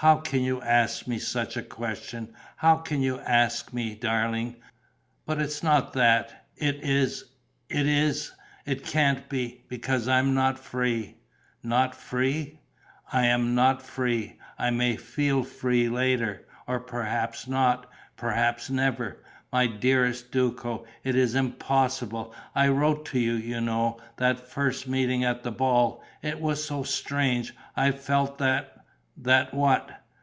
"How 0.00 0.16
can 0.16 0.42
you 0.44 0.60
ask 0.60 1.06
me 1.06 1.18
such 1.18 1.56
a 1.56 1.62
question? 1.62 2.34
How 2.56 2.76
can 2.76 3.00
you 3.00 3.18
ask 3.20 3.72
me, 3.72 3.94
darling? 3.94 4.56
But 5.24 5.40
it's 5.40 5.62
not 5.62 5.94
that. 5.94 6.48
It 6.54 6.84
is... 6.84 7.30
it 7.70 7.86
is... 7.86 8.30
it 8.66 8.84
can't 8.84 9.26
be, 9.30 9.64
because 9.68 10.06
I 10.06 10.18
am 10.18 10.34
not 10.34 10.58
free." 10.58 11.16
"Not 11.62 11.94
free?" 11.94 12.60
"I 13.10 13.24
am 13.24 13.54
not 13.54 13.80
free. 13.80 14.38
I 14.58 14.68
may 14.68 14.96
feel 14.98 15.42
free 15.42 15.88
later... 15.88 16.46
or 16.68 16.78
perhaps 16.78 17.48
not, 17.48 17.88
perhaps 18.18 18.68
never.... 18.68 19.24
My 19.50 19.66
dearest 19.66 20.30
Duco, 20.30 20.84
it 21.04 21.14
is 21.16 21.34
impossible. 21.34 22.34
I 22.54 22.68
wrote 22.68 23.06
to 23.12 23.18
you, 23.18 23.32
you 23.32 23.62
know: 23.62 23.98
that 24.18 24.38
first 24.46 24.86
meeting 24.86 25.24
at 25.24 25.42
the 25.42 25.52
ball; 25.52 26.04
it 26.20 26.38
was 26.38 26.62
so 26.62 26.82
strange; 26.82 27.54
I 27.74 27.92
felt 27.92 28.36
that..." 28.36 28.74
"That 29.18 29.54
what?" 29.54 29.90